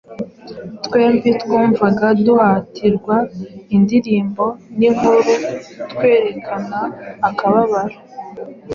Twembi 0.85 1.29
twumvaga 1.41 2.07
duhatirwa 2.25 3.15
indirimbo 3.75 4.45
n'inkuru 4.77 5.19
kwerekana 5.95 6.79
akababaro 7.29 7.97